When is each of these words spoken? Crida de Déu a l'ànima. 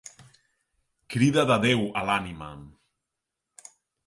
Crida 1.15 1.43
de 1.51 1.57
Déu 1.67 1.83
a 2.01 2.03
l'ànima. 2.09 2.49